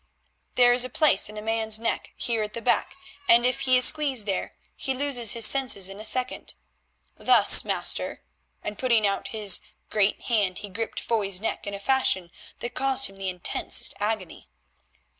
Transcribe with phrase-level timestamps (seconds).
[0.55, 2.95] There is a place in a man's neck, here at the back,
[3.29, 6.55] and if he is squeezed there he loses his senses in a second.
[7.17, 8.23] Thus, master—"
[8.63, 9.59] and putting out his
[9.91, 14.49] great hand he gripped Foy's neck in a fashion that caused him the intensest agony.